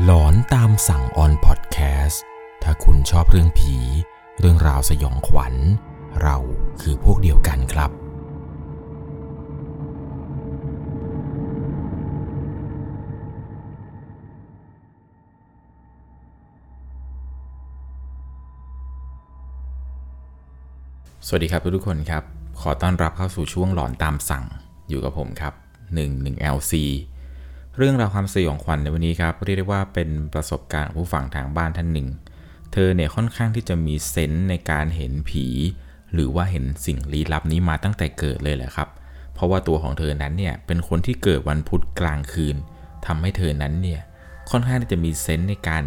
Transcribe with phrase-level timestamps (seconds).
[0.00, 2.22] หลอนตามสั่งออนพอดแคสต์
[2.62, 3.76] ถ้าคุณชอบเรื่องผี
[4.38, 5.54] เรื่องราวสยองขวัญ
[6.22, 6.36] เรา
[6.80, 7.90] คือพวกเดียวกันครับ
[21.26, 22.22] สวัสดีครับทุกคนครับ
[22.60, 24.44] ขอต้อนรับเข้าสู่ช่วงหลอนตามสั่ง
[24.88, 25.54] อยู่กับผมครับ
[25.98, 26.74] 11 LC
[27.78, 32.08] เรื่องราวความสยองขวัญในวันนี้ครับเรียกได้ว่าเป็นประสบการณ์ของผู้ฟังทางบ้านท่านหนึ่ง
[32.72, 35.46] เธอเนี่ยค่อนข้างที่จะมีเซนส์ในการเห็นผี
[36.12, 38.88] หรือว่าเห็นสิ่งลี้ลับนี้มาตั้งแต่เกิดเลยแหละครับ
[39.34, 42.56] เพราะว่าตัวของเธอนั้นเนี่ยเป็นคนที่เกิดวันพุธกลางคืน
[43.06, 44.00] ทำให้เธอนั้นเนี่ย
[44.50, 45.84] ค่อนข้างที่จะมีเซนส์ในการ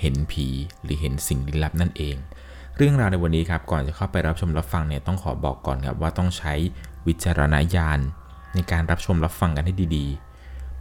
[0.00, 0.46] เห็นผี
[0.82, 2.16] หรือเห็นสิ่งลี้ลับนั่นเอง
[2.76, 6.54] เรื่องราวในวันนี้ครับก่อนจะเข้าไปรับชมรับฟังเนี่ยต้องขอบอกก่อนครับว่าต้องใช้
[7.06, 8.00] วิจารณญาณ
[8.54, 10.25] ในการรับชมรับฟังกันให้ดีๆ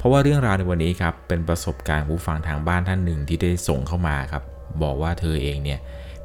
[0.06, 4.44] ราะว่าเรื่องราวในวันนี้ครับเป็นประสบการณ์ผู้ฟังทางบ้านท่านหนึ่งที่ได้ส่งเข้ามาครับ
[4.84, 5.80] บอกว่าเธอเองเนี่ย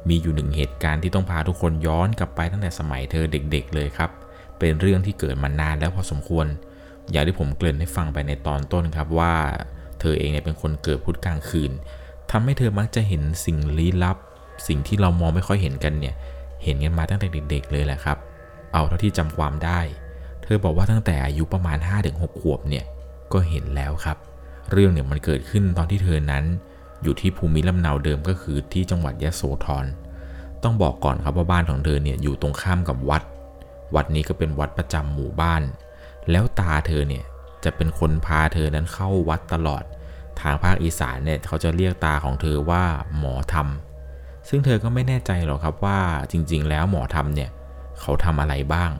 [0.09, 4.11] มีอยู่หนึ่งเหตุการณ์ที่ต้องพาทุกคนย้อนกลับไปตั้งแต่สมัยเธอเด็ก ๆ เลยครับ
[4.59, 6.45] เป็นเรื่องที่เกิดมานานแล้วพอสมควร
[7.11, 9.33] อย่างที่ผมเกริ่นให้ฟังไปในตอนต้นครับว่า
[9.99, 11.71] เธอเองเนี่ยเป็นคนเกิดพุธกลางคืน
[12.31, 14.17] ทำให้เธอมักจะเห็นสิ่งลี้ลับ
[14.67, 16.15] สิ่งที่เรามองไม่ค่อยเห็นกันเนี่ย
[16.63, 18.17] เห็นกันมาตั้งแต่เด็ก ๆ เลยแหละครับ
[18.73, 19.79] เอาเท่าที่จำความได้
[20.43, 21.77] เธอบอกว่าตั้งแต่อายุประมาณ
[22.09, 22.85] 5-6ขวบเนี่ย
[23.33, 24.17] ก็เห็นแล้วครับ
[24.71, 26.43] เรื่องเนี่ยมันเกิดขึ้นตอนที่เธอนั้น
[27.03, 29.85] อยู่ที่ภูมิลำเนาเดิมก็คือที่จังหวัดยะโสธร
[30.63, 33.23] ต้องบอกก่อนครับว่าบ้านของเธอเนี่ยอยู่ตรงข้ามกับวัด
[33.95, 35.61] วัดนี้ก็เป็นวัดประจำหมู่บ้าน
[36.31, 37.23] แล้วตาเธอเนี่ย
[37.63, 39.83] จะเป็นคนพาเธอนั้นเข้าวัดตลอด
[40.41, 42.83] ทางภาคอีสานเนี่ยเขาจะเรียกตาของเธอว่า
[43.17, 43.67] หมอธรรม
[44.49, 45.99] ซึ่งเธอก็ไม่แน่ใจหรอกครับว่า
[46.31, 47.49] จริง ๆ แล้วหมอธรรมเนี่ย
[48.01, 48.91] เขาทำอะไรบ้าง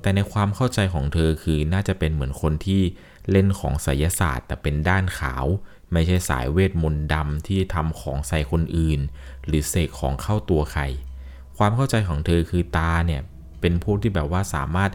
[0.00, 2.82] แต่ในความเข้าใจของเธอคือน่าจะเป็นเหมือนคนที่
[3.30, 5.44] เล่นของไสยศาสตร์แต่เป็นด้านขาว
[5.92, 9.00] ไม่ใช่สายเวทมนต์ดำที่ทำของใส่คนอื่น
[9.46, 10.82] หรือเสกของเข้าตัวใคร
[11.56, 13.22] ความเข้าใจของเธอคือตาเนี่ย
[13.60, 14.90] เป็นพวกที่แบบว่าสามารถ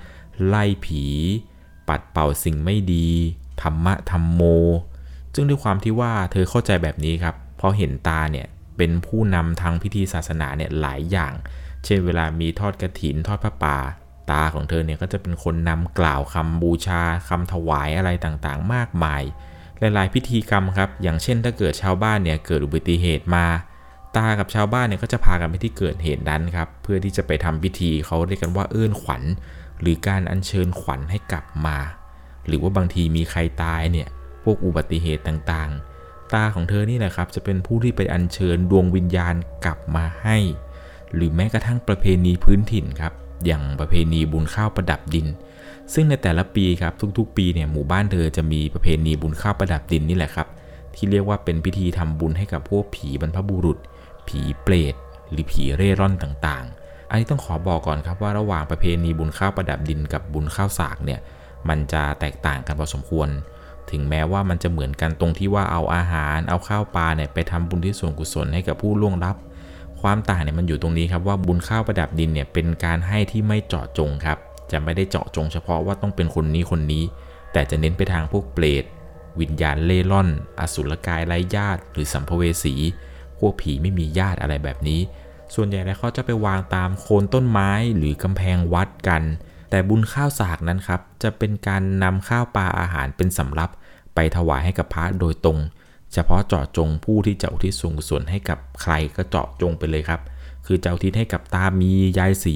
[0.46, 1.06] ไล่ผี
[1.88, 3.09] ปัดเป่าสิ่งไม่ดี
[3.62, 4.42] ธรรมะธรรมโม
[5.34, 11.34] ซึ่งด้วยความที่ว่าเธอเข้าใจแบบนี้ครับเพราะเห็นตาเนี่ยเป็นผู้นำทางพิธีศาสนาเนี่ยหลายอย่าง
[11.86, 13.78] เช่นเวลามีทอดกระถินทอดพระป่า
[14.31, 19.23] ตาของเธอเนี่ยก็จะเป็นคนนำกล่าวคำบูชาคำถวายอะไรต่างๆ มากมาย
[19.79, 23.45] หลายๆพิธีกรรมครับ อย่างเช่นถ้าเกิดชาวบ้านเนี่ยเกิดอุบัติเหตุมา
[24.17, 29.23] ตากับชาวบ้านเนี่ยก็จะพากันไปที่เกิดเหตุนั้นครับ เพื่อที่จะไปทำพิธีเขาเรียกกันว่าเอื้อนขวัญ
[29.81, 31.78] หรือการอัญเชิญขวัญให้กลับมา
[32.47, 34.07] หรือว่าบางทีมีใครตายเนี่ย
[34.44, 39.35] พวกอุบัติเหตุต่างๆ ตาของเธอนี่แหละครับจะเป็นผู้ที่ไปอัญเชิญดวงวิญญาณ
[39.66, 40.38] กลับมาให้
[41.13, 43.13] หรือแม้กระทั่งประเพณีพื้นถิ่นครับ
[43.46, 45.28] อย่างประเพณีบุญข้าวประดับดิน
[45.94, 50.48] ซึ่งในแต่ละปีครับทุกๆ ปีเนี่ยหมู่บ้านเธอจะมีประเพณีบุญข้าวประดับดินนี่แหละครับ
[50.96, 53.78] ที่เรียกว่าเป็นพิธีทำบุญให้กับพวกผีบรรพบุรุษ
[54.28, 54.96] ผีเปรต
[55.30, 61.20] หรือผีเร่ร่อนต่างๆ อันนี้ต้องขอบอกก่อนครับว่าระหว่างประเพณีบุญข้าวประดับดินกับบุญข้าวสากเนี่ย
[61.70, 63.30] มันจะแตกต่างกันพอสมควร
[63.92, 69.36] ถึงแม้ว่ามันจะเหมือนกันตรงที่ว่าเอาอาหาร เอาข้าวปลาเนี่ยไปทำบุญที่ส่วนกุศลให้กับผู้ล่วงลับ
[70.02, 74.38] ความต่างเนี่ยมันอยู่ตรงนี้ครับว่าบุญข้าวประดับดินเนี่ยเป็นการให้ที่ไม่เจาะจงครับ
[74.72, 77.04] จะไม่ได้เจาะจงเฉพาะว่าต้องเป็นคนนี้คนนี้
[77.54, 78.84] แต่จะเน้นไปทางพวกเปรต
[79.40, 82.76] วิญญาณเล่ร่อน อสุรกายไร้ญาติ หรือสัมภเวสี
[83.40, 85.00] พวกผีไม่มีญาติอะไรแบบนี้
[85.56, 89.24] ส่วนใหญ่แล้วเขาจะไปวางตามโคนต้นไม้หรือกำแพงวัดกัน
[89.70, 93.70] แต่บุญข้าวสากนั้นครับ จะเป็นการนำข้าวปลาอาหารเป็นสำรับ
[94.16, 95.59] ไปถวายให้กับพระโดยตรง
[96.14, 100.22] เฉพาะเจาะจงผู้ที่จะอุทิศส่วนกุศลให้กับใครก็เจาะจงไปเลยครับ
[100.66, 102.56] คือจะอุทิศให้กับตา มี ยายสี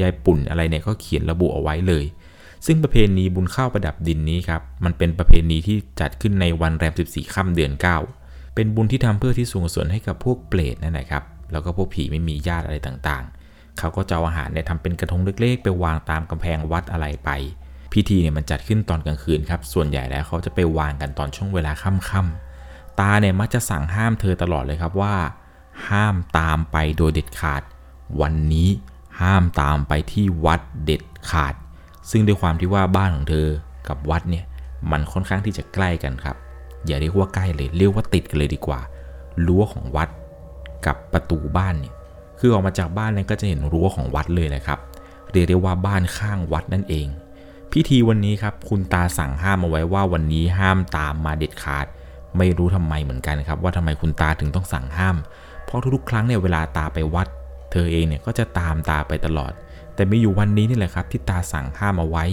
[0.00, 2.04] ยายปุ่นอะไรเนี่ยก็เขียนระบุเอาไว้เลย
[2.66, 7.72] ซึ่งประเพณีบุญข้าวประดับดินนี้ครับ มันเป็นประเพณีที่จัดขึ้นในวันแรม 14ค่ำเดือน
[8.14, 17.30] 9 เป็นบุญที่ทำเพื่อที่ส่วนกุศลให้กับพวกเปรตนั่นแหละครับ แล้วก็พวกผีไม่มีญาติอะไรต่างๆ เขาก็จะเอาอาหารเนี่ยทำเป็นกระทงเล็กๆ ไปวางตามกำแพงวัดอะไรไป
[17.92, 22.49] พิธีเนี่ยมันจัดขึ้นตอนกลางคืนครับ ส่วนใหญ่แล้วเขาจะไปวางกันตอนช่วงเวลาค่ำๆ
[23.00, 25.14] ตาเนี่ยมักจะสั่งห้ามเธอตลอดเลยครับว่า
[25.88, 27.62] ห้ามตามไปโดยเด็ดขาด
[28.20, 28.68] วันนี้
[29.20, 31.54] ห้ามตามไปที่วัดเด็ดขาด
[32.10, 33.46] ซึ่งด้วยความที่ว่าบ้านของเธอ
[33.88, 34.44] กับวัดเนี่ย
[34.90, 36.36] มันค่อนข้างที่จะใกล้กันครับ
[36.86, 38.80] อย่าเรียกว่าใกล้เลยเรียกว่าติดกันเลยดีกว่า
[39.46, 40.08] รั้วของวัด
[40.86, 41.94] กับประตูบ้านเนี่ย
[42.38, 44.78] คือออกมาจากบ้านนั้นก็จะเห็นรั้วของวัดเลยนะครับ
[45.32, 47.06] เรียกได้ว่าบ้านข้างวัดนั่นเอง
[47.72, 51.86] พิธีวันนี้ครับคุณตาสั่งห้ามเอาไว้ว่าวันนี้ห้ามตามมาเด็ดขาด
[52.38, 55.16] ไม่รู้ทำไมเหมือนกันครับว่าทำไมคุณตาถึงต้องสั่งห้าม
[55.64, 57.28] เพราะทุกๆ ครั้งเนี่ยเวลาตาไปวัด
[57.72, 59.52] เธอเองเนี่ยก็จะตามตาไปตลอด
[59.94, 62.24] แต่มีอยู่วันนี้นี่แหละครับ ที่ตาสั่งห้ามเอาไว้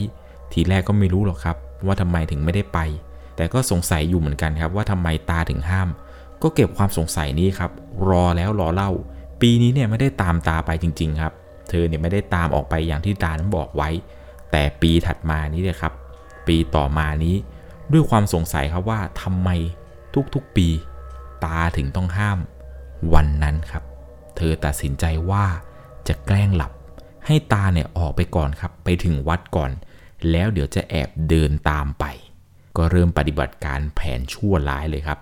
[0.54, 2.80] ทีแรกก็ไม่รู้หรอกครับ ว่าทำไมถึงไม่ได้ไป
[3.36, 5.90] แต่ก็สงสัยอยู่เหมือนกันครับ ว่าทำไมตาถึงห้าม
[6.44, 7.72] ก็เก็บความสงสัยนี้ครับ
[8.10, 8.92] รอแล้วรอเล่า
[9.42, 11.34] ปีนี้เนี่ยไม่ได้ตามตาไปจริง ๆ ครับ
[11.70, 13.90] เธอเนี่ยไม่ได้ตามออกไปอย่างที่ตานั้นบอกไว้
[14.52, 15.94] แต่ปีถัดมานี้เนี่ยครับ
[16.48, 17.36] ปีต่อมานี้
[17.94, 19.50] ด้วยความสงสัยครับว่าทำไม
[20.36, 20.68] ทุกๆปี
[21.46, 22.40] ตาถึงต้องห้าม
[23.14, 23.84] วันนั้นครับ
[24.38, 25.46] เธอตัดสินใจว่า
[26.08, 26.72] จะแกล้งหลับ
[27.25, 29.72] ให้ตาเนี่ยออกไปก่อนครับ ไปถึงวัดก่อน
[30.31, 32.06] แล้วเดี๋ยวจะแอบเดินตามไป
[32.78, 35.19] ก็เริ่มปฏิบัติการแผนชั่วร้ายเลยครับ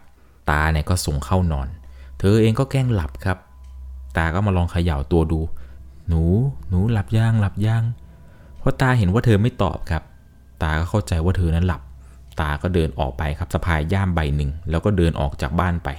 [0.50, 1.68] ตาเนี่ยก็ส่งเข้านอน
[2.19, 3.38] เธอเองก็แกล้งหลับครับ
[4.18, 5.39] ตาก็มาลองเขย่าตัวดู
[6.07, 6.24] หนู
[6.69, 7.83] หนูหลับย่างหลับย่าง
[8.62, 10.03] พอตาเห็นว่าเธอไม่ตอบครับ
[10.63, 11.81] ตาก็เข้าใจว่าเธอนั้นหลับ
[12.39, 15.89] ตาก็เดินออกไปครับสะพายย่ามใบหนึ่งแล้วก็เดินออกจากบ้านไป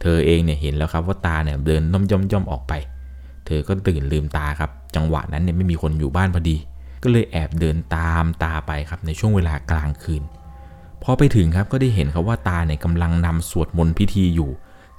[0.00, 2.72] เธอเองเนี่ยเห็นแล้วครับว่าตาเนี่ยเดินน้อมย่อมย่อมออกไป
[3.46, 6.56] เธอก็ตื่นลืมตาครับ จังหวะนั้นเนี่ยไม่มีคนอยู่บ้านพอดี
[7.02, 10.22] ก็เลยแอบเดินตามตาไปครับในช่วงเวลากลางคืน
[11.02, 14.50] พอไปถึงครับก็ได้เห็นครับว่าตาเนี่ยกำลังนำสวดมนต์พิธีอยู่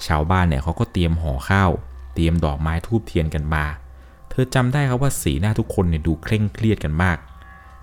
[0.07, 1.71] ชาวบ้านเนี่ยเขาก็เตรียมห่อข้าว
[2.15, 3.65] เตรียมดอกไม้ทูบเทียนกันมา
[4.29, 7.17] เธอจำได้ครับว่าสีหน้าทุกคนเนี่ยดูเคร่งเครียดกันมาก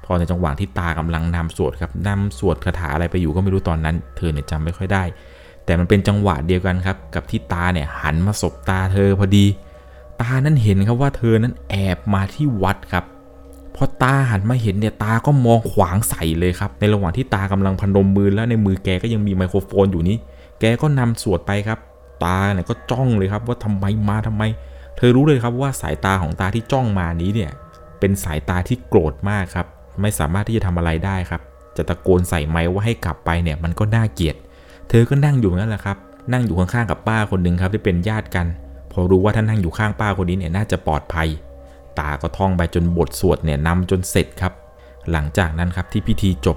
[0.06, 5.04] พอในจังหวะที่ตากำลังนำสวดครับนำสวดคาถาอะไรไปอยู่ก็ไม่รู้ตอนนั้น เธอเนี่ยจำไม่ค่อยได้
[5.64, 9.46] แต่มันเป็นจังหวะเดียวกันครับกับที่ตาเนี่ยหันมาสบตาเธอพอดี
[10.20, 13.04] ตานั้นเห็นครับว่าเธอนั้นแอบมาที่วัดครับ
[13.76, 20.16] พอตาหันมาเห็นเนี่ยตาก็มองขวางใส่เลยครับ ในระหว่างที่ตากำลังพนมมือแล้วในมือแกก็ยังมีไมโครโฟนอยู่นี้
[20.60, 21.78] แกก็นำสวดไปครับ
[22.24, 24.42] ตาเนี่ยก็จ้องเลยครับว่าทำไมมาทำไม
[24.96, 27.50] เธอรู้เลยครับว่าสายตาของตาที่จ้องมานี้เนี่ย
[28.00, 29.66] เป็นสายตาที่โกรธมากครับ
[30.00, 31.40] ไม่สามารถที่จะทำอะไรได้ครับ
[31.76, 34.36] จะตะโกนใส่ไม้ว่าให้กลับไปเนี่ยมันก็น่าเกลียด
[34.88, 35.96] เธอก็นั่งอยู่นั่นแหละครับ
[36.32, 38.46] นั่งอยู่ข้างๆกับป้าคนหนึ่งครับที่เป็นญาติกัน
[38.92, 41.28] พอรู้ว่าท่านนั่งอยู่ข้างป้าคนนี้เนี่ยน่าจะปลอดภัย
[41.98, 44.52] ตาก็ท่องไปจนบทสวดเนี่ยนำจนเสร็จครับ
[45.10, 46.56] หลังจากนั้นครับที่พิธีจบ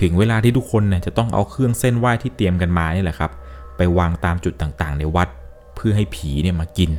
[0.00, 3.30] ถึงเวลาที่ทุกคนเนี่ยจะต้องเอาเครื่องเส้นไหว้ที่เตรียมกันมานี่แหละครับ
[3.76, 5.28] ไปวางตามจุดต่างๆ ในวัด
[5.76, 6.90] เพื่อให้ผีเนี่ยมากิน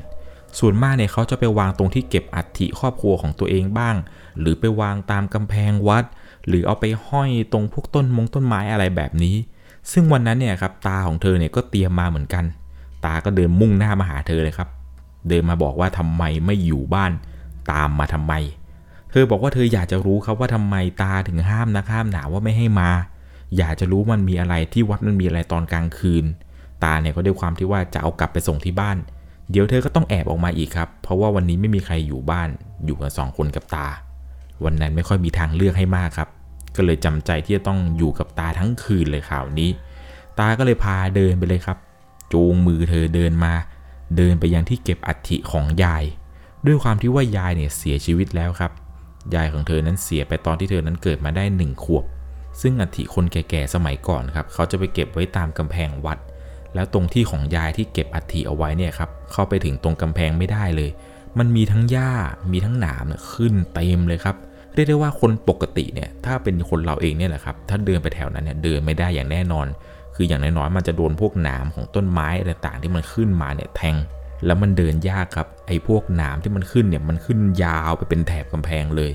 [0.59, 3.95] ส่วนมากเนี่ยเขาจะไปวางตรงที่เก็บอัฐิครอบครัวของตัวเองบ้าง
[4.39, 6.03] หรือไปวางตามกำแพงวัด
[6.47, 9.35] หรือเอาไปห้อยตรงพวกต้นมงต้นไม้อะไรแบบนี้
[9.91, 12.45] ซึ่งวันนั้นเนี่ยครับตาของเธอเนี่ยก็เตรียมมาเหมือนกัน
[13.05, 14.69] ตาก็เดินมุ่งหน้ามาหาเธอเลยครับ
[15.29, 17.11] เดินมาบอกว่าทำไมไม่อยู่บ้าน
[17.71, 18.33] ตามมาทำไม
[19.11, 22.89] เธอบอกว่าเธออยากจะรู้ครับว่าทำไมตาถึงห้ามนะห้ามหนาว่าไม่ให้มา
[23.57, 26.25] อยากจะรู้มันมีอะไรที่วัดมันมีอะไรตอนกลางคืน
[26.83, 28.97] ตาเนี่ยก็ด้วยความที่ว่าจะเอากลับไปส่งที่บ้าน
[29.51, 32.49] เดี๋ยวเธอก็ต้องแอบออกมาอีกครับ เพราะว่าวันนี้ไม่มีใครอยู่บ้าน
[32.85, 33.87] อยู่กันสองคนกับตา
[34.63, 36.29] วันนั้นไม่ค่อยมีทางเลือกให้มากครับ
[36.75, 39.69] ก็เลยจำใจที่จะต้องอยู่กับตาทั้งคืนเลยข่าวนี้
[40.39, 41.77] ตาก็เลยพาเดินไปเลยครับ
[42.33, 43.53] จูงมือเธอเดินมา
[44.17, 46.03] เดินไปยังที่เก็บอัฐิของยาย
[46.65, 48.71] ด้วยความที่ว่ายายเนี่ยเสียชีวิตแล้วครับ
[49.35, 52.05] ยายของเธอนั้นเสียไปตอนที่เธอนั้นเกิดมาได้หนึ่งขวบ
[52.61, 56.17] ซึ่งอัฐิคนแก่ๆสมัยก่อนครับ เขาจะไปเก็บไว้ตามกำแพงวัด
[56.75, 60.89] แล้วตรงที่ของยายที่เก็บอัฐิเอาไว้เนี่ยครับเข้าไปถึงตรงกำแพงไม่ได้เลย
[61.39, 62.11] มันมีทั้งหญ้า
[62.51, 64.35] มีทั้งหนามขึ้นเต็มเลยครับ
[64.73, 69.67] เรียกได้ว่าคนปกติเนี่ยถ้าเป็นคนเราเองเนี่ยแหละครับถ้าเดินไปแถวนั้นเนี่ยเดินไม่ได้อย่างแน่นอน
[70.15, 73.95] คืออย่างน้อยๆมันจะโดนพวกหนามของต้นไม้อะไรต่างๆที่มันขึ้นมาเนี่ยแทง
[74.45, 79.11] แล้วมันเดินยากครับไอ้พวกหนามที่มันขึ้นเนี่ยมันขึ้นยาวไปเป็นแถบกำแพงเลย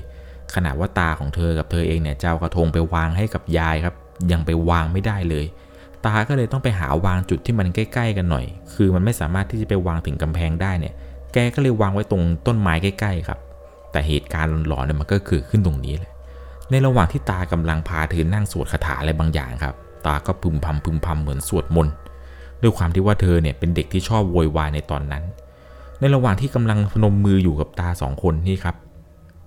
[0.55, 3.95] ขนาดว่าตาของเธอกับเธอเองเนี่ยเจ้ากระทงไปวางให้กับยายครับ
[4.31, 5.45] ยังไปวางไม่ได้เลย
[6.05, 10.93] ตาก็เลยต้องไปหาวางจุดที่มันใกล้ ๆ กันหน่อย คือมันไม่สามารถที่จะไปวางถึงกำแพงได้เนี่ย
[11.33, 13.39] แกก็เลยวางไว้ตรงต้นไม้ใกล้ ๆ ครับ
[13.91, 16.11] แต่เหตุการณ์หลอนๆเนี่ยมันก็คือขึ้นตรงนี้เลย
[16.71, 21.93] ในระหว่างที่ตากำลังพาเธอนั่งสวดคาถาอะไรบางอย่างครับ ตาก็พึมพำพึมพำเหมือนสวดมนต์
[22.61, 25.23] ด้วยความที่ว่าเธอเนี่ยเป็นเด็กที่ชอบโวยวายในตอนนั้น
[25.99, 28.75] ในระหว่างที่กำลังพนมมืออยู่กับตาสองคนนี่ครับ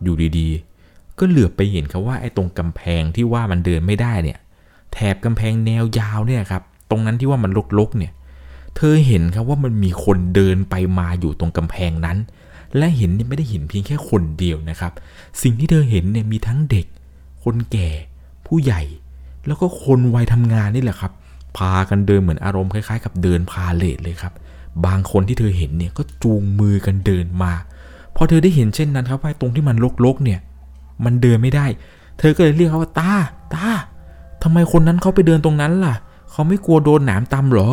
[0.03, 4.39] อยู่ดีๆ ก็เหลือบไปเห็นครับว่าไอ้ตรงกำแพงที่ว่ามันเดินไม่ได้เนี่ย
[4.97, 8.13] แถบกำแพงแนวยาวเนี่ยครับ ตรงนั้นที่ว่ามันลกๆเนี่ย
[8.77, 12.19] เธอเห็นครับว่ามันมีคนเดินไปมาอยู่ตรงกำแพงนั้น
[12.77, 14.93] และเห็นไม่ได้เห็นเพียงแค่คนเดียวนะครับ
[15.43, 16.87] สิ่งที่เธอเห็นเนี่ยมีทั้งเด็ก
[17.45, 17.89] คนแก่
[18.47, 18.83] ผู้ใหญ่
[19.47, 21.13] แล้วก็คนวัยทำงานนี่แหละครับ
[21.57, 24.33] พากันเดินเหมือนอารมณ์คล้ายๆ กับเดินพาเลทเลยครับ
[24.87, 27.53] บางคนที่เธอเห็นเนี่ยก็จูงมือกันเดินมา
[28.17, 30.41] พอเธอได้เห็นเช่นนั้นครับว่าตรงที่มันลกๆเนี่ย
[31.05, 31.67] มันเดินไม่ได้
[32.19, 33.13] เธอก็เลยเรียกเขาว่าตา
[33.55, 33.69] ตา
[34.43, 35.95] ทำไมคนนั้นเขาไปเดินตรงนั้นล่ะ
[36.31, 37.69] เขาไม่กลัวโดนหนามตำเหรอ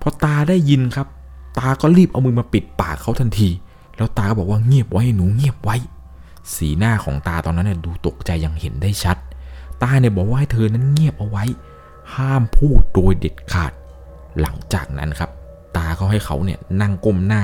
[0.00, 1.06] พอตาได้ยินครับ
[1.58, 3.48] ตาก็รีบเอามือมาปิดปากเขาทันที
[3.96, 5.76] แล้วตาก็บอกว่าเงียบไว้หนูเงียบไว้
[6.54, 9.16] สีหน้าของตาตอนนั้นเนี่ยดูตกใจยังเห็นได้ชัด
[9.82, 11.44] ตาเนี่ยบอกว่าให้เธอนั้นเงียบเอาไว้
[12.14, 13.72] ห้ามพูดโดยเด็ดขาด
[14.40, 15.30] หลังจากนั้นครับ
[15.76, 17.42] ตาเขาให้เขาเนี่ยนั่งก้มหน้า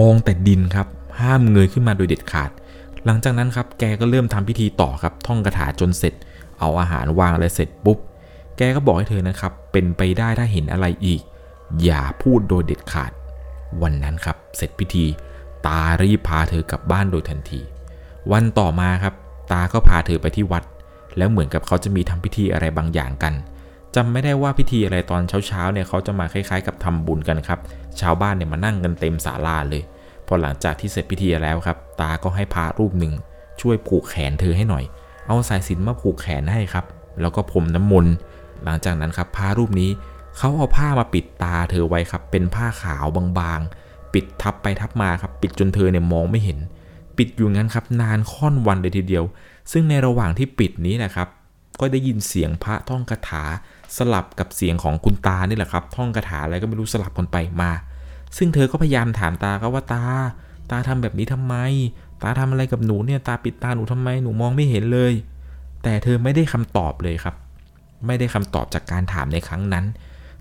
[0.00, 0.86] มองแต่ดินครับ
[1.20, 2.50] ห้ามเงยขึ้นมาโดยเด็ดขาด
[3.04, 6.14] หลังจากนั้นครับ แกก็เริ่มทำพิธีต่อครับ ท่องคาถาจนเสร็จ
[6.60, 7.98] เอาอาหารวางอะไรเสร็จปุ๊บ
[8.56, 11.20] แกก็บอกให้เธอนะครับ เป็นไปได้ถ้าเห็นอะไรอีก
[11.84, 13.12] อย่าพูดโดยเด็ดขาด
[13.82, 15.06] วันนั้นครับ เสร็จพิธี
[15.66, 17.60] ตารีบพาเธอกลับบ้านโดยทันที
[18.32, 19.14] วันต่อมาครับ
[19.52, 20.64] ตาก็พาเธอไปที่วัด
[21.16, 23.34] แล้วเหมือนกับเขาจะมีทำพิธีอะไรบางอย่างกัน
[23.94, 27.60] จำไม่ได้ว่าพิธีอะไรตอนเช้าๆเนี่ยเขาจะมาคล้ายๆ กับทำบุญกันครับ
[28.00, 29.82] ชาวบ้านเนี่ยมานั่งกันเต็มศาลาเลย
[30.26, 33.12] พอหลังจากที่เสร็จพิธีแล้วครับ ตาก็ให้พระรูปหนึ่ง
[33.60, 34.84] ช่วยผูกแขนเธอให้หน่อย
[35.26, 36.84] เอาสายสิญจนมาผูกแขนให้ครับ
[37.20, 38.14] แล้วก็พรมน้ำมนต์
[38.64, 39.90] หลังจากนั้นครับพระรูปนี้
[40.36, 43.06] เขาเอาผ้ามาปิดตาเธอไว้ครับ เป็นผ้าขาว
[43.38, 46.58] บางๆ ปิดทับไปทับมาครับ ปิดจนเธอเนี่ยมองไม่เห็น
[47.18, 49.24] ปิดอยู่งั้นครับ นานค่อนวันเลยทีเดียว
[49.72, 51.28] ซึ่งในระหว่างที่ปิดนี้นะครับ
[51.80, 53.44] ก็ได้ยินเสียงพระท่องคาถา
[53.96, 57.72] สลับกับเสียงของคุณตานี่แหละครับ ท่องคาถาอะไรก็ไม่รู้สลับกันไปมา
[58.36, 60.04] ซึ่งเธอก็พยายามถามตาครับว่าตา
[60.70, 61.54] ตาทำแบบนี้ทำไม
[62.22, 65.12] ตาทำอะไรกับหนูเนี่ยตาปิดตาหนูทำไมหนูมองไม่เห็นเลย
[65.82, 67.34] แต่เธอไม่ได้คำตอบเลยครับ
[68.06, 69.84] ไม่ได้คำตอบจากการถามในครั้งนั้น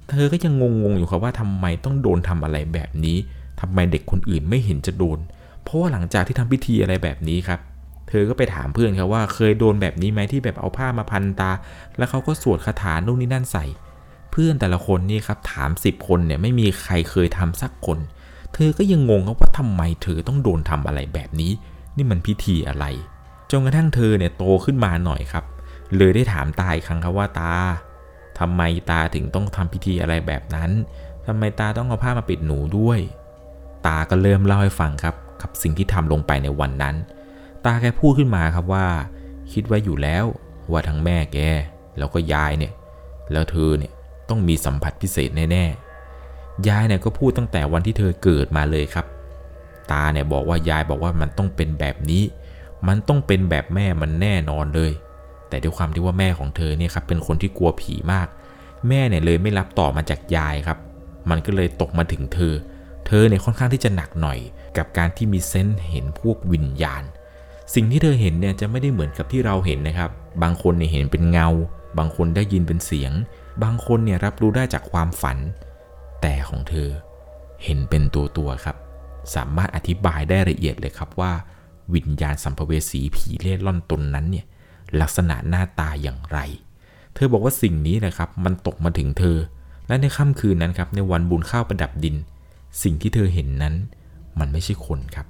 [0.09, 0.53] เธอก็ยัง
[0.83, 3.17] งงๆอยู่ครับว่าทำไมต้องโดนทำอะไรแบบนี้
[3.61, 5.19] ทำไมเด็กคนอื่นไม่เห็นจะโดน
[5.63, 7.59] เพราะว่าหลังจากที่ทำพิธีอะไรแบบนี้ครับ
[8.09, 11.51] เธอก็ไปถามเพื่อนครับว่าเคยโดนแบบนี้ไหมที่แบบเอาผ้ามาพันตา
[11.97, 13.65] แล้วเขาก็สวดคาถานู่นนี่นั่นใส่
[14.31, 21.51] เพื่อนแต่ละคนนี่ครับถาม10คนเนี่ยไม่มีใครเคยทำสักคนเเธอก็ยังงงครับว่าทำไมเธอต้องโดนทำอะไรแบบนี้
[21.97, 22.85] นี่มันพิธีอะไร
[23.51, 25.45] จนกระทั่งเธอเนี่ยโตขึ้นมาหน่อยครับ
[25.95, 27.53] เลยได้ถามตาอีกครั้งครับว่าตา
[28.39, 30.71] ทำไมตาถึงต้องทำพิธีอะไรแบบนั้น
[31.27, 32.99] ทำไมตาต้องเอาผ้ามาปิดหนูด้วย
[33.87, 36.95] ตาก็เริ่มเล่าให้ฟังครับกับสิ่งที่ทำลงไปในวันนั้น
[37.65, 38.85] ตาแกพูดขึ้นมาครับว่า
[39.51, 40.25] คิดไว้อยู่แล้ว
[40.71, 41.37] ว่าทั้งแม่แก
[41.97, 42.73] แล้วก็ยายเนี่ย
[43.31, 43.91] แล้วเธอเนี่ย
[44.29, 45.84] ต้องมีสัมผัสพิเศษแน่ๆ
[46.67, 49.05] ยายเนี่ยก็พูดตั้งแต่วันที่เธอเกิดมาเลยครับ
[49.91, 52.23] ตาเนี่ยบอกว่ายายบอกว่ามันต้องเป็นแบบนี้
[52.87, 54.91] มันต้องเป็นแบบแม่มันแน่นอนเลย
[55.49, 58.27] แต่ด้วยความที่ว่าแม่ของเธอเนี่ยครับเป็นคนที่กลัวผีมาก
[58.87, 60.77] แม่เนี่ยเลยไม่รับต่อมาจากยายครับ
[61.29, 62.53] มันก็เลยตกมาถึงเธอ
[63.07, 64.39] เธอเนี่ยค่อนข้างที่จะหนักหน่อย
[64.77, 67.03] กับการที่มีเซนส์เห็นพวกวิญญาณ
[67.73, 70.11] สิ่งที่เธอเห็นเนี่ยจะไม่ได้เหมือนกับที่เราเห็นนะครับ
[70.43, 71.47] บางคนเนี่ยเห็นเป็นเงา
[71.97, 73.11] บางคนได้ยินเป็นเสียง
[73.63, 75.37] บางคนเนี่ยรับรู้ได้จากความฝัน
[76.27, 76.89] แต่ของเธอ
[77.63, 78.77] เห็นเป็นตัวตัวครับ
[79.35, 81.31] สามารถอธิบายได้ละเอียดเลยครับว่า
[81.95, 84.45] วิญญาณสัมภเวสีผีเล่ร่อนตนนั้นเนี่ย
[85.01, 86.37] ลักษณะหน้าตาอย่างไร
[87.13, 89.37] เธอบอกว่าสิ่งนี้นะครับ มันตกมาถึงเธอ
[89.87, 92.15] และในค่ำคืนนั้นครับในวันบุญข้าวประดับดิน
[92.83, 93.75] สิ่งที่เธอเห็นนั้น
[94.39, 95.27] มันไม่ใช่คนครับ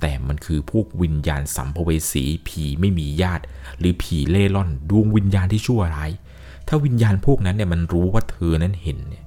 [0.00, 3.44] แต่มันคือพวกวิญญาณสัมภเวสีผีไม่มีญาติ
[3.78, 6.10] หรือผีเล่ร่อนดวงวิญญาณที่ชั่วร้าย
[6.68, 9.23] ถ้าวิญญาณพวกนั้นเนี่ยมันรู้ว่าเธอนั้นเห็นเนี่ย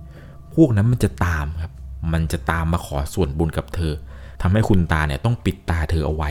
[0.58, 1.72] พวกนั้นมันจะตามครับ
[2.14, 3.94] มันจะตามมาขอส่วนบุญกับเธอ
[4.42, 6.30] ทำให้คุณตาเนี่ยต้องปิดตาเธอเอาไว้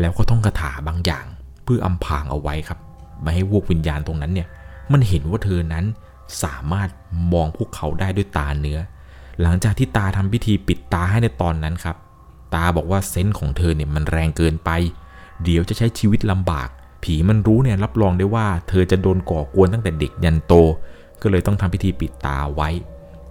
[0.00, 1.26] แล้วก็ต้องคาถาบางอย่าง
[1.64, 2.78] เพื่ออำพางเอาไว้ครับ
[3.22, 4.48] ไม่ให้พวกวิญญาณตรงนั้นเนี่ย
[4.92, 5.84] มันเห็นว่าเธอนั้น
[6.42, 6.88] สามารถ
[7.32, 8.78] มองพวกเขาได้ด้วยตาเนื้อ
[9.40, 11.96] หลังจากที่ตาทำพิธีปิดตาให้ในตอนนั้นครับ
[12.54, 14.70] ตาบอกว่าเซนส์ของเธอเนี่ยมันแรงเกินไป
[15.44, 16.68] เดี๋ยวจะใช้ชีวิตลำบาก
[17.02, 20.54] ผีมันรู้เนี่ยรับรองได้ว่า เธอจะโดนก่อกวนตั้งแต่เด็กยันโต
[21.22, 22.68] ก็เลยต้องทำพิธีปิดตาไว้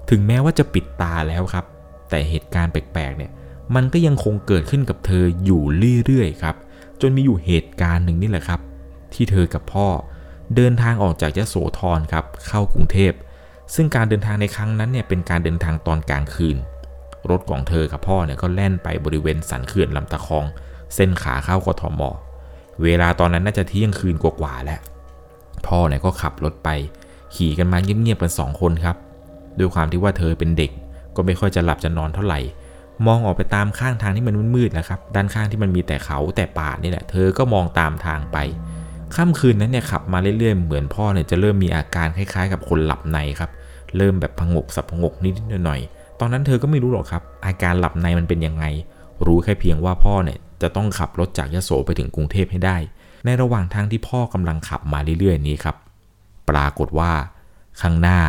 [0.10, 1.66] ถึงแม้ว่าจะปิดตาแล้วครับ
[2.10, 3.32] แต่เหตุการณ์แปลกๆเนี่ย
[3.76, 5.62] มันก็ยังคงเกิดขึ้นกับเธออยู่
[6.06, 6.56] เรื่อยๆครับ
[7.02, 8.60] จนมีอยู่เหตุการณ์หนึ่งนี่แหละครับ
[9.14, 9.88] ที่เธอกับพ่อ
[10.56, 13.14] เดินทางออกจากยะโสธรครับเข้ากรุงเทพ
[13.76, 16.58] ซึ่งการเดินทางในครั้งนั้นเนี่ยเป็นการเดินทางตอนกลางคืน
[17.30, 20.46] รถของเธอกับพ่อเนี่ยก็แล่นไปบริเวณสันเขื่อนลำตะคอง
[20.96, 22.02] เส้นขาเข้ากทม
[22.84, 24.80] เวลาตอนนั้นน่าจะเที่ยงคืนกว่าๆแล้ว
[25.68, 26.70] พ่อเนี่ยก็ขับรถไป
[27.36, 28.96] ขี่กันมาเงียบๆกันสองคนครับ
[29.60, 30.72] ด้วยความที่ว่าเธอเป็นเด็ก
[31.16, 32.40] ก็ไม่ค่อยจะหลับจะนอนเท่าไหร่
[33.08, 38.38] มองออกไปตามข้างทางที่มันมืดๆนะครับ ด้านข้างที่มันมีแต่เขาแต่ป่านี่แหละ เธอก็มองตามทางไป
[39.16, 43.52] ค่ำคืนนั้นเนี่ยขับมาเรื่อยๆ เหมือนพ่อเนี่ยจะเริ่มมีอาการคล้ายๆ กับคนหลับในครับ
[43.98, 48.66] เริ่มแบบพงกสับพงกนิดๆหน่อยๆ ตอนนั้นเธอก็ไม่รู้หรอกครับ อาการหลับในมันเป็นยังไง
[49.26, 52.78] รู้แค่เพียงว่าพ่อเนี่ยจะต้องขับรถจากยโสไปถึงกรุงเทพให้ได้
[53.26, 55.76] ในระหว่างทางที่พ่อกำลังขับมาเรื่อยๆ นี้ครับ
[56.50, 57.12] ปรากฏว่า
[57.82, 58.20] ข้างหน้า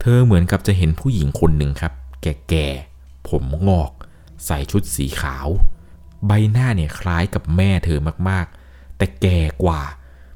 [0.00, 3.90] เธอเหมือนกับจะเห็นผู้หญิงคนหนึ่งครับ แก่ๆ ผมงอก
[4.46, 5.48] ใส่ชุดสีขาว
[6.26, 7.98] ใบหน้าเนี่ยคล้ายกับแม่เธอ
[8.28, 9.80] มากๆ แต่แก่กว่า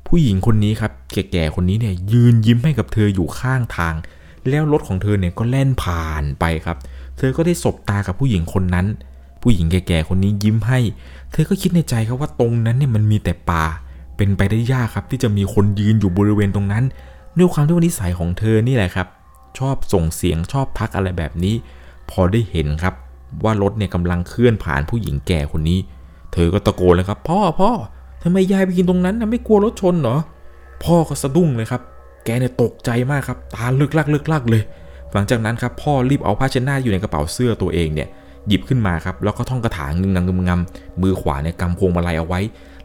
[0.06, 3.94] ผู้หญิงคนนี้ครับ แก่ๆ คนนี้เนี่ยยืนยิ้มให้กับเธออยู่ข้างทาง
[4.48, 6.76] แล้วรถของเธอเนี่ยก็แล่นผ่านไปครับ
[7.18, 8.86] เธอก็ได้สบตากับผู้หญิงคนนั้น
[9.42, 10.80] ผู้หญิงแก่ๆ คนนี้ยิ้มให้
[11.32, 13.64] เธอก็คิดในใจครับว่าตรงนั้นเนี่ยมันมีแต่ป่า
[14.16, 16.84] เป็นไปได้ยากครับที่จะมีคนยืนอยู่บริเวณตรงนั้น
[17.38, 19.06] ด้วยความที่ว่านิสัยของเธอนี่แหละครับ
[19.58, 21.54] ชอบส่งเสียงชอบทักอะไรแบบนี้
[22.10, 22.94] พอได้เห็นครับ
[23.44, 25.78] ว่ารถเนี่ยกำลังเคลื่อนผ่านผู้หญิงแก่คนนี้
[26.32, 27.70] เธอก็ตะโกนเลยครับพ่อพ่อ
[28.22, 30.16] ทำไมยายไปกินตรงนั้นนะไม่กลัวรถชนเหรอ
[30.84, 31.82] พ่อก็สะดุ้งเลยครับ
[32.24, 34.62] แกเนี่ยตกใจมากครับ ตาลึกลักลึกลักเลย
[35.12, 38.08] หลังจากนั้นครับพ่อรีบเอาผ้าเช็ดหน้าอยู่ในกระเป๋าเสื้อตัวเองเนี่ย
[38.48, 42.40] หยิบขึ้นมาครับแล้วก็ท่องคาถางึงงงงำมือขวาเนี่ยกำพวงมาลัยเอาไว้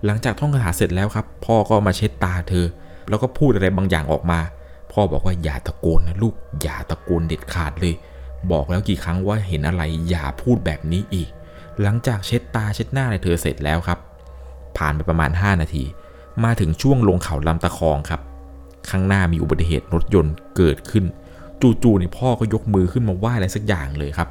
[0.05, 2.65] หลังจากท่องคาถาเสร็จแล้วครับ พ่อก็มาเช็ดตาเธอ
[3.09, 4.39] แล้วก็พูดอะไรบางอย่างออกมา
[4.93, 7.95] พ่อบอกว่าอย่าตะโกนนะลูกอย่าตะโกนเด็ดขาดเลย
[8.51, 11.29] บอกแล้วกี่ครั้งว่าเห็นอะไรอย่าพูดแบบนี้อีก
[11.81, 13.99] หลังจากเช็ดตาเช็ดหน้าในเธอเสร็จแล้วครับ
[14.77, 15.83] ผ่านไปประมาณ 5 นาที
[16.43, 18.21] มาถึงช่วงลงเขาลำตะคองครับ
[18.89, 21.05] ข้างหน้ามีอุบัติเหตุรถยนต์เกิดขึ้น
[21.83, 24.29] จู่ๆเนี่ยพ่อก็ยกมือขึ้นมาไหว้อะไรสักอย่างเลยครับ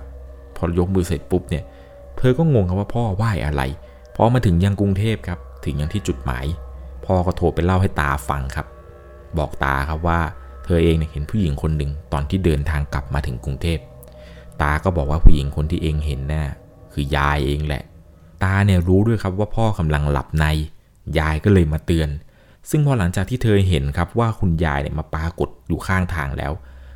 [0.57, 1.65] พอยกมือเสร็จปุ๊บเนี่ย
[2.19, 3.63] เธอก็งงครับว่าพ่อไหว้อะไร
[4.17, 6.45] พอมาถึงยังกรุงเทพครับ ถึงยังที่จุดหมาย
[7.07, 8.67] พ่อก็โทรไปเล่าให้ตาฟังครับ
[9.39, 10.21] บอกตาครับว่า
[10.65, 13.79] เธอเองเนี่ยเห็นผู้หญิงคนหนึ่งตอนที่เดินทางกลับมาถึงกรุงเทพ
[14.63, 16.45] ตาก็บอกว่าผู้หญิงคนที่เองเห็นน่ะ
[16.93, 17.83] คือยายเองแหละ
[18.43, 20.45] ตาเนี่ยรู้ด้วยครับว่าพ่อกำลังหลับใน
[21.19, 22.09] ยายก็เลยมาเตือน
[22.71, 26.53] ซึ่งพอหลังจากที่เธอเห็นครับว่าคุณยายเนี่ยมาปรากฏอยู่ข้างทางแล้ว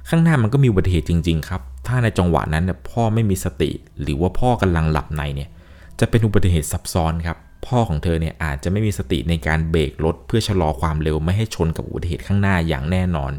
[0.08, 3.70] ข้างหน้ามันก็มีอุบัติเหตุจริง ๆ ครับ ถ้าในจังหวะนั้นเนี่ยพ่อไม่มีสติ
[4.00, 5.48] หรือว่าพ่อกำลังหลับในเนี่ย
[6.00, 13.32] จะเป็นอุบัติเหตุซับซ้อนครับพ่อของเธอเนี่ยอาจจะไม่มีสติในการเบรกรถเพื่อชะลอความเร็วไม่ให้ชนกับอุบัติเหตุข้างหน้าอย่างแน่นอน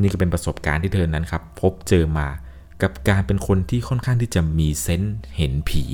[0.00, 2.28] นี่ก็เป็นประสบการณ์ที่เธอนั้นครับ พบเจอมา
[2.82, 5.84] กับการเป็นคนที่ค่อนข้างที่จะมีเซนส์เห็นผี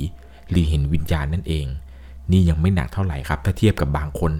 [0.49, 1.65] หรือเห็นวิญญาณนั่นเอง
[2.31, 4.31] นี่ยังไม่หนักเท่าไหร่ครับ ถ้าเทียบกับบางคน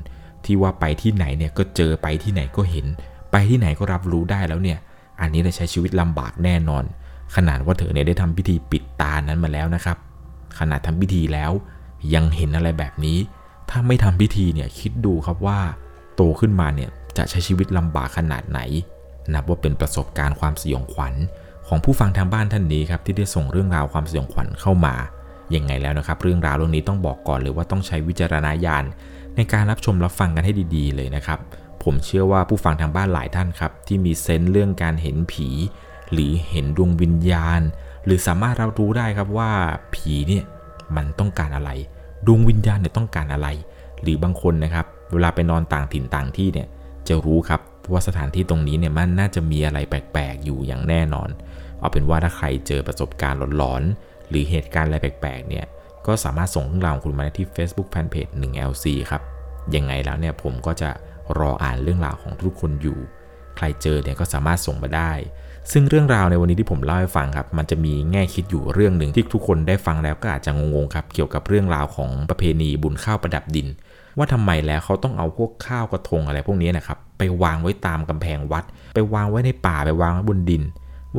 [0.45, 2.85] ที่ว่าไปที่ไหนเนี่ยก็เจอไปที่ไหนก็เห็น
[3.31, 4.79] ไปที่ไหนก็รับรู้ได้แล้วเนี่ย
[5.21, 6.83] อันนี้จะใช้ชีวิตลำบากแน่นอน
[7.35, 9.97] ขนาดว่าเธอเนี่ยได้ทำพิธีปิดตานั้นมาแล้วนะครับ
[10.59, 11.51] ขนาดทำพิธีแล้ว
[12.13, 13.17] ยังเห็นอะไรแบบนี้
[13.69, 15.59] ถ้าไม่ทำพิธีเนี่ยคิดดูครับว่า
[16.15, 18.59] โตขึ้นมาเนี่ยจะใช้ชีวิตลำบากขนาดไหน
[19.33, 21.13] นับว่าเป็นประสบการณ์ความสยองขวัญ
[21.67, 24.95] ของผู้ฟังทางบ้านท่านนี้ครับที่ได้ส่งเรื่องราวความสยองขวัญเข้ามา
[25.55, 28.83] ยังไงแล้วนะครับ เรื่องราวเรื่องนี้ต้องบอกก่อนเลยว่าต้องใช้วิจารณญาณ
[29.35, 31.39] ในการรับชมรับฟังกันให้ดี ๆ เลยนะครับ
[31.83, 35.47] ผมเชื่อว่าผู้ฟังทางบ้านหลายท่านครับ ที่มีเซนส์เรื่องการเห็นผี
[36.11, 37.61] หรือเห็นดวงวิญญาณ
[38.05, 39.51] หรือสามารถรับรู้ได้ครับว่า
[39.93, 40.43] ผีเนี่ย
[40.95, 41.69] มันต้องการอะไร
[42.27, 43.47] ดวงวิญญาณเนี่ยต้องการอะไร
[44.01, 46.67] หรือบางคนนะครับ เวลาไปนอนต่างถิ่นต่างที่เนี่ย
[47.07, 51.29] จะรู้ครับ ว่าสถานที่ตรงนี้เนี่ยมันน่าจะมีอะไรแปลกๆ อยู่อย่างแน่นอน
[51.79, 55.65] เอาเป็นว่าถ้าใครเจอประสบการณ์หลอนๆ หรือเหตุการณ์อะไรแปลกๆ เนี่ย
[56.07, 59.21] ก็สามารถส่งเรื่องราวของคุณมาที่ Facebook Fanpage 1LC ครับ
[59.75, 60.89] ยังไงแล้วเนี่ยผมก็จะ
[61.39, 62.99] รออ่านเรื่องราวของทุกคนอยู่
[63.57, 65.11] ใครเจอเนี่ยก็สามารถส่งมาได้
[65.71, 73.67] ซึ่งเรื่องราวในวันนี้ที่ผมเล่าให้ฟังครับ มันจะมีแง่คิดอยู่เรื่องหนึ่งที่ทุกคนได้ฟังแล้วก็อาจจะงงๆครับ เกี่ยวกับเรื่องราวของประเพณีบุญข้าวประดับดิน
[74.17, 78.63] ว่าทำไมแล้วเขาต้องเอาพวกข้าวกระทงอะไรพวกนี้นะครับ ไปวางไว้ตามกำแพงวัด
[78.95, 80.63] ไปวางไว้ในป่าไปวางไว้บนดิน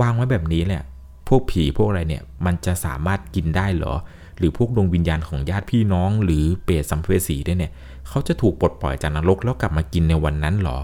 [0.01, 0.83] วางไว้แบบนี้แหละ
[1.29, 3.95] พวกผีพวกอะไรเนี่ยมันจะสามารถกินได้เหรอ
[4.39, 7.73] หรือพวกดวงวิญญาณของญาติพี่น้อง หรือเปรตสัมภเวสีได้เนี่ย
[8.09, 10.79] เขาจะถูกปลดปล่อยจากนรกแล้วกลับมากินในวันนั้นหรอ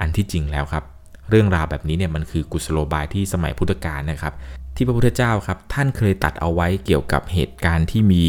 [0.00, 0.84] อันที่จริงแล้วครับ
[1.30, 4.34] เรื่องราวแบบนี้เนี่ยมันคือกุศโลบายที่สมัยพุทธกาลนะครับ
[4.74, 8.24] ที่พระพุทธเจ้าครับ ท่านเคยตัดเอาไว้เกี่ยวกับเหตุการณ์ที่มี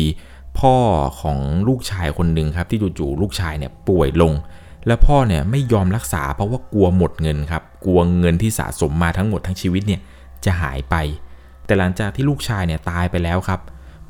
[0.59, 0.75] พ่อ
[1.21, 4.33] ของลูกชายคนหนึ่งครับที่จู่ๆลูกชายเนี่ยป่วยลง
[4.87, 10.01] แล้วพ่อเนี่ยไม่ยอมรักษาเพราะว่ากลัวหมดเงินครับ กลัวเงินที่สะสมมาทั้งหมดทั้งชีวิตเนี่ย
[10.45, 10.95] จะหายไป
[11.65, 13.59] แต่หลังจากที่ลูกชายเนี่ยตายไปแล้วครับ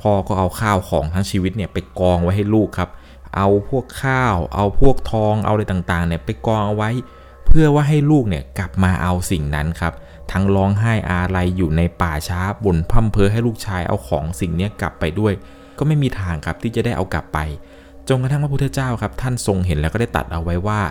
[0.02, 2.90] พ่อก็เอาข้าวของทั้งชีวิตเนี่ยไปกองไว้ให้ลูกครับ
[3.36, 6.90] เอาพวกข้าว เอาพวกทอง เอาอะไรต่างๆเนี่ยไปกองเอาไว้
[7.46, 9.94] เพื่อว่าให้ลูกเนี่ยกลับมาเอาสิ่งนั้นครับ
[10.32, 15.34] ทั้งร้องไห้อาลัยอยู่ในป่าช้าบ่นพร่ำเพอให้ลูกชายเอาของสิ่งนี้กลับไปด้วย
[15.78, 17.40] ก็ไม่มีทางครับที่จะได้เอากลับไป
[18.08, 20.82] จนกระทั่งพระพุทธเจ้าครับ ท่านทรงเห็นแล้วก็ได้ตัดเอาไว้ว่า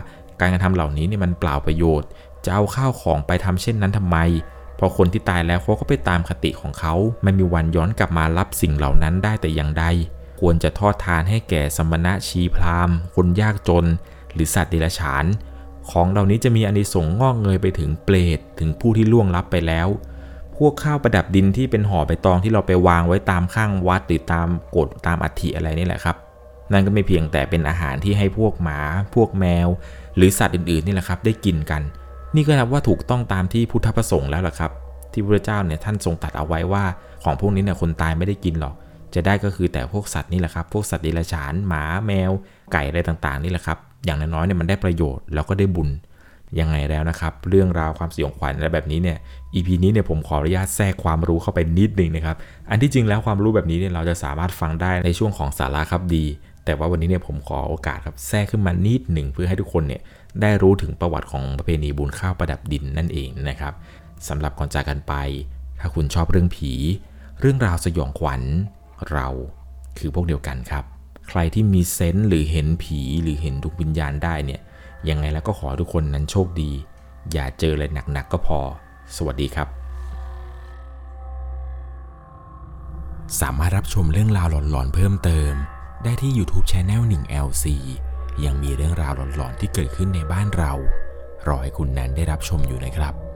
[0.40, 2.09] การกระทำเหล่านี้เนี่ยมันเปล่าประโยชน์
[2.44, 4.16] จะเอาข้าวของไปทำเช่นนั้นทำไม
[4.79, 9.85] พอคนที่ตายแล้วเขาก็ไปตามคติของเขาไม่มีวันย้อนกลับมารับสิ่งเหล่านั้นได้แต่อย่างใด
[10.40, 13.87] ควรจะทอดทานให้แก่สมณะชีพราหมณ์ คนยากจน
[14.33, 15.25] หรือสัตว์เดรัจฉาน
[15.90, 19.88] ของเหล่านี้จะมีอานิสงส์งอกเงยไปถึงเปรตถึงผู้ที่ล่วงลับไปแล้ว
[20.57, 26.16] พวกข้าวประดับดินที่เป็นห่อใบตองที่เราไปวางไว้ตามข้างวัดหรือตามกดตามอัฐิอะไรนี่แหละครับ
[26.73, 28.79] นั่นก็ไม่เพียงแต่เป็นอาหารที่ให้พวกหมา
[29.15, 29.69] พวกแมว
[30.17, 31.83] หรือสัตว์อื่นๆนี่แหละครับ ได้กินกัน
[32.35, 34.71] นี่ก็นับว่าถูกต้องตามที่พุทธประสงค์แล้วล่ะครับ
[35.13, 36.85] ที่พระเจ้าเนี่ยท่านทรงตัดเอาไว้ว่า
[37.25, 38.75] ของพวกนี้เนี่ยคนตายไม่ได้กินหรอก
[39.15, 42.31] จะได้ก็คือแต่พวกสัตว์นี่แหละครับ พวกสัตว์เดรัจฉาน หมา แมว
[42.73, 45.89] ไก่อะไรต่างๆนี่แหละครับ อย่างน้อยๆเนี่ยมันได้ประโยชน์แล้วก็ได้บุญ
[46.61, 49.19] ยังไงแล้วนะครับ เรื่องราวความสยองขวัญอะไรแบบนี้เนี่ย
[49.55, 52.37] EP นี้เนี่ยผมขออนุญาตแทรกความรู้เข้าไปนิดนึงนะครับ
[52.71, 56.25] อันที่จริงแล้วความรู้แบบนี้เนี่ยเราจะสามารถฟังได้ในช่วงของสาระครับดี
[56.71, 60.03] แต่ว่าวันนี้เนี่ยผมขอโอกาสครับแทรกขึ้นมานิดหนึ่งเพื่อให้ทุกคนเนี่ย
[60.41, 63.75] ได้รู้ถึงประวัติของประเพณีบุญข้าวประดับดินนั่นเองนะครับ
[64.29, 65.15] สำหรับก่อนจากกันไป
[65.81, 66.73] ถ้าคุณชอบเรื่องผี
[67.41, 68.43] เรื่องราวสยองขวัญ
[69.13, 69.29] เรา
[69.99, 70.85] คือพวกเดียวกันครับ
[71.29, 74.61] ใครที่มีเซนส์หรือเห็นผีหรือเห็นดวงวิญญาณได้เนี่ย
[75.09, 76.71] ยังไงแล้วก็ขอทุกคนนั้นโชคดี
[77.33, 78.59] อย่าเจออะไรหนักๆก็พอ
[79.17, 79.69] สวัสดีครับ
[83.41, 85.55] สามารถรับชมเรื่องราวหลอนๆเพิ่มเติม
[86.05, 87.67] ได้ที่ YouTube Channel 1 LC
[88.45, 90.73] ยังมีเรื่องราวหลอนๆที่เกิดขึ้นในบ้านเรา
[91.49, 93.30] รอให้คุณนั้นได้รับชมอยู่นะครับ